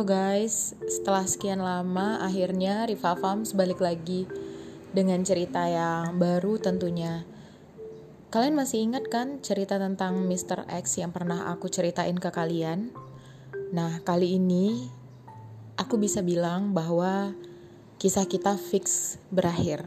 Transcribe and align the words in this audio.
Guys, 0.00 0.72
setelah 0.88 1.28
sekian 1.28 1.60
lama 1.60 2.24
akhirnya 2.24 2.88
Riva 2.88 3.12
Farms 3.20 3.52
balik 3.52 3.84
lagi 3.84 4.24
dengan 4.96 5.20
cerita 5.20 5.68
yang 5.68 6.16
baru 6.16 6.56
tentunya. 6.56 7.28
Kalian 8.32 8.56
masih 8.56 8.80
ingat 8.80 9.12
kan 9.12 9.44
cerita 9.44 9.76
tentang 9.76 10.24
Mr. 10.24 10.64
X 10.72 10.96
yang 11.04 11.12
pernah 11.12 11.52
aku 11.52 11.68
ceritain 11.68 12.16
ke 12.16 12.32
kalian? 12.32 12.96
Nah, 13.76 14.00
kali 14.00 14.40
ini 14.40 14.88
aku 15.76 16.00
bisa 16.00 16.24
bilang 16.24 16.72
bahwa 16.72 17.36
kisah 18.00 18.24
kita 18.24 18.56
fix 18.56 19.20
berakhir. 19.28 19.84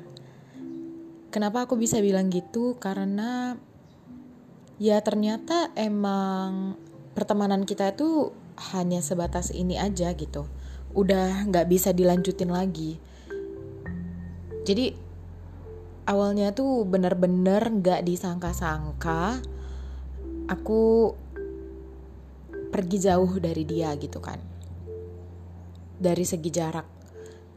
Kenapa 1.34 1.66
aku 1.66 1.73
bisa 1.73 1.98
bilang 2.05 2.30
gitu? 2.30 2.77
Karena 2.77 3.57
ya 4.77 5.01
ternyata 5.01 5.73
emang 5.73 6.77
pertemanan 7.18 7.65
kita 7.65 7.97
itu 7.97 8.43
hanya 8.74 9.00
sebatas 9.02 9.50
ini 9.54 9.78
aja 9.78 10.14
gitu. 10.14 10.50
Udah 10.93 11.46
nggak 11.50 11.70
bisa 11.70 11.89
dilanjutin 11.93 12.54
lagi. 12.54 12.98
Jadi 14.64 14.96
awalnya 16.07 16.52
tuh 16.52 16.88
bener-bener 16.88 17.64
nggak 17.68 18.04
disangka-sangka 18.04 19.39
aku 20.48 21.16
pergi 22.70 22.98
jauh 23.00 23.32
dari 23.39 23.64
dia 23.66 23.93
gitu 23.98 24.20
kan. 24.20 24.39
Dari 25.98 26.26
segi 26.26 26.50
jarak. 26.50 26.88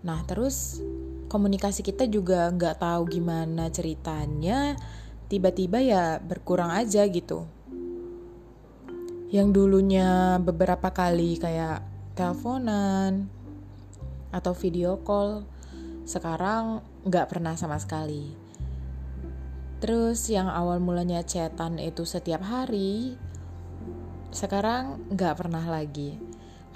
Nah 0.05 0.23
terus 0.25 0.81
komunikasi 1.27 1.83
kita 1.83 2.07
juga 2.07 2.47
nggak 2.53 2.81
tahu 2.81 3.03
gimana 3.11 3.73
ceritanya. 3.73 4.77
Tiba-tiba 5.27 5.83
ya 5.83 6.23
berkurang 6.23 6.71
aja 6.71 7.03
gitu 7.11 7.56
yang 9.27 9.51
dulunya 9.51 10.39
beberapa 10.39 10.95
kali 10.95 11.35
kayak 11.43 11.83
teleponan 12.15 13.27
atau 14.31 14.55
video 14.55 15.03
call 15.03 15.43
sekarang 16.07 16.79
nggak 17.03 17.27
pernah 17.35 17.59
sama 17.59 17.75
sekali. 17.83 18.31
Terus 19.83 20.31
yang 20.31 20.47
awal 20.47 20.79
mulanya 20.79 21.27
chatan 21.27 21.83
itu 21.83 22.07
setiap 22.07 22.41
hari 22.47 23.19
sekarang 24.31 25.03
nggak 25.11 25.35
pernah 25.43 25.65
lagi. 25.67 26.19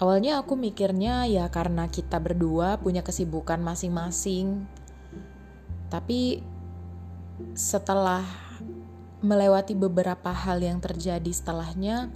Awalnya 0.00 0.40
aku 0.40 0.56
mikirnya 0.56 1.28
ya 1.28 1.46
karena 1.52 1.86
kita 1.86 2.18
berdua 2.18 2.80
punya 2.80 3.06
kesibukan 3.06 3.60
masing-masing. 3.62 4.66
Tapi 5.92 6.40
setelah 7.52 8.24
melewati 9.20 9.76
beberapa 9.76 10.32
hal 10.32 10.64
yang 10.64 10.80
terjadi 10.80 11.28
setelahnya 11.28 12.08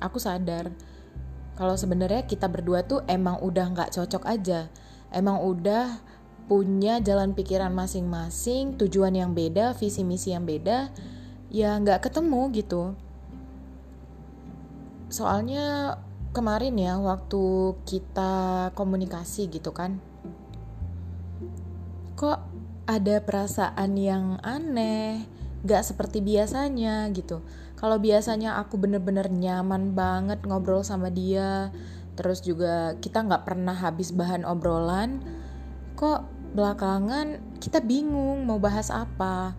aku 0.00 0.18
sadar. 0.18 0.72
Kalau 1.54 1.76
sebenarnya 1.76 2.24
kita 2.24 2.48
berdua 2.48 2.82
tuh 2.88 3.04
emang 3.04 3.38
udah 3.44 3.68
nggak 3.70 3.92
cocok 3.94 4.24
aja. 4.24 4.72
Emang 5.12 5.44
udah 5.44 6.00
punya 6.48 6.98
jalan 6.98 7.36
pikiran 7.36 7.70
masing-masing 7.70 8.74
tujuan 8.74 9.14
yang 9.14 9.36
beda 9.36 9.76
visi 9.78 10.02
misi 10.02 10.34
yang 10.34 10.42
beda 10.42 10.90
ya 11.52 11.78
nggak 11.78 12.10
ketemu 12.10 12.50
gitu. 12.56 12.96
Soalnya 15.12 15.98
kemarin 16.30 16.78
ya 16.78 16.94
waktu 16.98 17.74
kita 17.86 18.70
komunikasi 18.78 19.50
gitu 19.50 19.74
kan 19.74 19.98
kok 22.14 22.38
ada 22.86 23.18
perasaan 23.18 23.98
yang 23.98 24.38
aneh 24.44 25.26
gak 25.66 25.82
seperti 25.82 26.22
biasanya 26.22 27.10
gitu 27.10 27.42
kalau 27.80 27.96
biasanya 27.96 28.60
aku 28.60 28.76
bener-bener 28.76 29.32
nyaman 29.32 29.96
banget 29.96 30.44
ngobrol 30.44 30.84
sama 30.84 31.08
dia, 31.08 31.72
terus 32.12 32.44
juga 32.44 32.92
kita 33.00 33.24
nggak 33.24 33.48
pernah 33.48 33.72
habis 33.72 34.12
bahan 34.12 34.44
obrolan, 34.44 35.24
kok 35.96 36.28
belakangan 36.52 37.40
kita 37.56 37.80
bingung 37.80 38.44
mau 38.44 38.60
bahas 38.60 38.92
apa. 38.92 39.56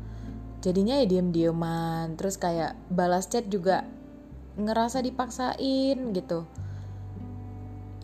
Jadinya 0.61 1.01
ya 1.01 1.09
diem-dieman, 1.09 2.13
terus 2.13 2.37
kayak 2.37 2.77
balas 2.93 3.25
chat 3.25 3.49
juga 3.49 3.89
ngerasa 4.53 5.01
dipaksain 5.01 6.13
gitu. 6.13 6.45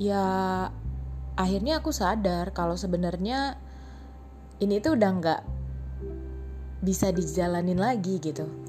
Ya 0.01 0.25
akhirnya 1.37 1.77
aku 1.77 1.93
sadar 1.93 2.57
kalau 2.57 2.73
sebenarnya 2.73 3.61
ini 4.57 4.81
tuh 4.81 4.97
udah 4.97 5.11
nggak 5.13 5.41
bisa 6.81 7.13
dijalanin 7.13 7.77
lagi 7.77 8.17
gitu 8.17 8.66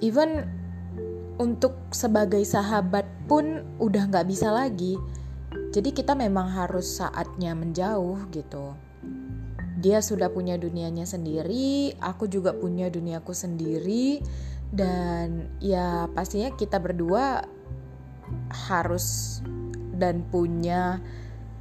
even 0.00 0.48
untuk 1.36 1.76
sebagai 1.92 2.40
sahabat 2.44 3.04
pun 3.28 3.64
udah 3.76 4.08
nggak 4.08 4.28
bisa 4.28 4.48
lagi. 4.52 4.96
Jadi 5.72 5.92
kita 5.92 6.16
memang 6.16 6.48
harus 6.48 7.00
saatnya 7.00 7.52
menjauh 7.52 8.28
gitu. 8.32 8.72
Dia 9.76 10.00
sudah 10.00 10.32
punya 10.32 10.56
dunianya 10.56 11.04
sendiri 11.04 11.92
aku 12.00 12.32
juga 12.32 12.56
punya 12.56 12.88
duniaku 12.88 13.36
sendiri 13.36 14.24
dan 14.72 15.52
ya 15.60 16.08
pastinya 16.16 16.48
kita 16.56 16.80
berdua 16.80 17.44
harus 18.50 19.38
dan 19.94 20.24
punya 20.32 20.98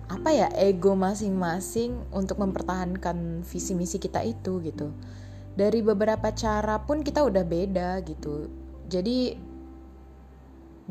apa 0.05 0.29
ya 0.31 0.47
ego 0.53 0.93
masing-masing 0.93 1.97
untuk 2.13 2.37
mempertahankan 2.37 3.41
visi 3.41 3.73
misi 3.73 3.97
kita 3.97 4.21
itu 4.21 4.61
gitu 4.61 4.93
dari 5.55 5.79
beberapa 5.79 6.29
cara 6.35 6.83
pun 6.83 7.01
kita 7.01 7.23
udah 7.23 7.43
beda 7.47 8.03
gitu. 8.03 8.51
Jadi 8.91 9.33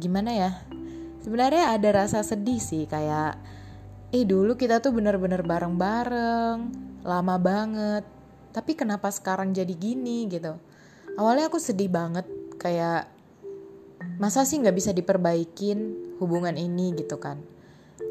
gimana 0.01 0.31
ya? 0.33 0.51
Sebenarnya 1.21 1.77
ada 1.77 2.05
rasa 2.05 2.25
sedih 2.25 2.61
sih 2.61 2.85
kayak 2.89 3.39
eh 4.13 4.25
dulu 4.25 4.57
kita 4.57 4.81
tuh 4.81 4.93
bener-bener 4.93 5.41
bareng-bareng 5.45 6.59
lama 7.05 7.37
banget 7.37 8.05
tapi 8.55 8.79
kenapa 8.79 9.11
sekarang 9.11 9.51
jadi 9.51 9.75
gini? 9.75 10.31
gitu. 10.31 10.55
Awalnya 11.19 11.51
aku 11.51 11.59
sedih 11.59 11.91
banget 11.91 12.23
kayak 12.57 13.11
masa 14.23 14.47
sih 14.47 14.63
nggak 14.63 14.79
bisa 14.79 14.95
diperbaikin 14.95 15.79
hubungan 16.23 16.55
ini? 16.55 16.95
gitu 16.95 17.19
kan. 17.19 17.43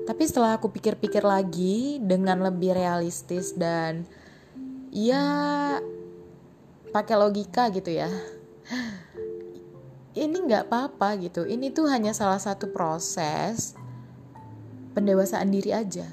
Tapi 0.04 0.24
setelah 0.28 0.60
aku 0.60 0.68
pikir-pikir 0.68 1.24
lagi 1.24 2.04
dengan 2.04 2.44
lebih 2.44 2.76
realistis 2.76 3.56
dan 3.56 4.04
ya 4.92 5.24
pakai 6.94 7.18
logika 7.18 7.74
gitu 7.74 7.90
ya. 7.90 8.08
Ini 10.14 10.38
nggak 10.46 10.70
apa-apa 10.70 11.18
gitu. 11.18 11.42
Ini 11.50 11.74
tuh 11.74 11.90
hanya 11.90 12.14
salah 12.14 12.38
satu 12.38 12.70
proses 12.70 13.74
pendewasaan 14.94 15.50
diri 15.50 15.74
aja. 15.74 16.06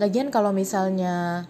Lagian 0.00 0.32
kalau 0.32 0.56
misalnya 0.56 1.44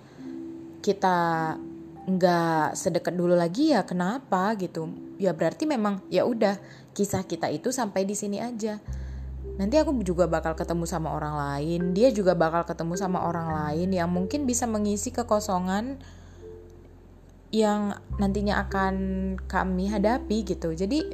kita 0.83 1.55
nggak 2.03 2.75
sedekat 2.75 3.15
dulu 3.15 3.39
lagi 3.39 3.71
ya 3.71 3.87
kenapa 3.87 4.59
gitu? 4.59 4.91
Ya 5.23 5.31
berarti 5.31 5.71
memang 5.71 6.03
ya 6.11 6.27
udah 6.27 6.59
kisah 6.99 7.23
kita 7.23 7.47
itu 7.55 7.71
sampai 7.71 8.03
di 8.03 8.19
sini 8.19 8.43
aja. 8.43 8.83
Nanti 9.55 9.79
aku 9.79 9.95
juga 10.03 10.27
bakal 10.27 10.59
ketemu 10.59 10.83
sama 10.91 11.15
orang 11.15 11.39
lain 11.39 11.95
dia 11.95 12.11
juga 12.11 12.35
bakal 12.35 12.67
ketemu 12.67 12.99
sama 12.99 13.23
orang 13.23 13.55
lain 13.55 13.95
yang 13.95 14.11
mungkin 14.11 14.51
bisa 14.51 14.67
mengisi 14.67 15.15
kekosongan 15.15 16.03
yang 17.53 17.93
nantinya 18.17 18.65
akan 18.67 18.95
kami 19.45 19.93
hadapi 19.93 20.43
gitu. 20.43 20.73
Jadi 20.73 21.05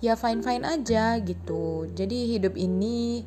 ya 0.00 0.16
fine 0.16 0.40
fine 0.40 0.64
aja 0.64 1.20
gitu. 1.20 1.84
Jadi 1.92 2.34
hidup 2.34 2.56
ini 2.56 3.22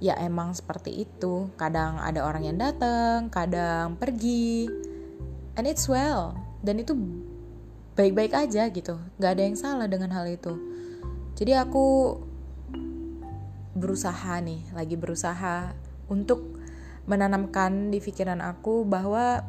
ya 0.00 0.16
emang 0.18 0.56
seperti 0.56 1.04
itu. 1.04 1.52
Kadang 1.60 2.00
ada 2.00 2.24
orang 2.24 2.48
yang 2.48 2.58
datang 2.58 3.28
kadang 3.28 4.00
pergi. 4.00 4.66
And 5.54 5.68
it's 5.68 5.84
well. 5.84 6.32
Dan 6.64 6.80
itu 6.80 6.96
baik-baik 7.92 8.32
aja 8.32 8.72
gitu. 8.72 8.96
Nggak 9.20 9.30
ada 9.36 9.42
yang 9.44 9.56
salah 9.60 9.86
dengan 9.86 10.16
hal 10.16 10.24
itu. 10.32 10.56
Jadi 11.36 11.52
aku 11.52 12.16
berusaha 13.72 14.40
nih 14.40 14.64
lagi 14.72 14.96
berusaha 14.96 15.72
untuk 16.08 16.60
menanamkan 17.08 17.88
di 17.88 17.98
pikiran 17.98 18.38
aku 18.40 18.84
bahwa 18.84 19.42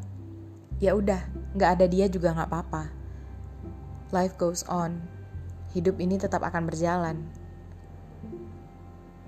ya 0.82 0.98
udah 0.98 1.22
nggak 1.54 1.70
ada 1.80 1.86
dia 1.86 2.10
juga 2.10 2.34
nggak 2.34 2.50
apa-apa. 2.50 2.84
Life 4.14 4.38
goes 4.38 4.66
on. 4.70 5.02
Hidup 5.74 5.98
ini 5.98 6.22
tetap 6.22 6.46
akan 6.46 6.70
berjalan. 6.70 7.26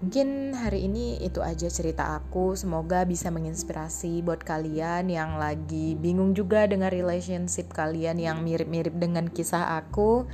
Mungkin 0.06 0.54
hari 0.54 0.86
ini 0.86 1.18
itu 1.18 1.42
aja 1.42 1.66
cerita 1.66 2.20
aku. 2.22 2.54
Semoga 2.54 3.02
bisa 3.10 3.34
menginspirasi 3.34 4.22
buat 4.22 4.46
kalian 4.46 5.10
yang 5.10 5.42
lagi 5.42 5.98
bingung 5.98 6.38
juga 6.38 6.70
dengan 6.70 6.94
relationship 6.94 7.74
kalian 7.74 8.22
yang 8.22 8.46
mirip-mirip 8.46 8.94
dengan 8.94 9.26
kisah 9.26 9.82
aku. 9.82 10.30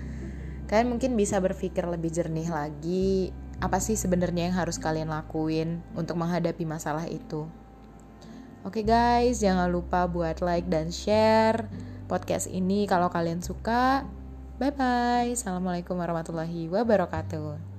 Kalian 0.67 0.91
mungkin 0.91 1.15
bisa 1.15 1.39
berpikir 1.39 1.87
lebih 1.87 2.11
jernih 2.11 2.51
lagi. 2.51 3.31
Apa 3.63 3.79
sih 3.79 3.95
sebenarnya 3.95 4.51
yang 4.51 4.57
harus 4.59 4.75
kalian 4.75 5.07
lakuin 5.07 5.79
untuk 5.95 6.19
menghadapi 6.19 6.67
masalah 6.67 7.07
itu? 7.07 7.47
Oke 8.61 8.85
guys, 8.85 9.41
jangan 9.41 9.73
lupa 9.73 10.05
buat 10.05 10.37
like 10.37 10.69
dan 10.69 10.93
share 10.93 11.65
podcast 12.05 12.45
ini 12.45 12.85
kalau 12.85 13.09
kalian 13.09 13.41
suka. 13.41 14.05
Bye 14.61 14.69
bye. 14.69 15.33
Assalamualaikum 15.33 15.97
warahmatullahi 15.97 16.69
wabarakatuh. 16.69 17.70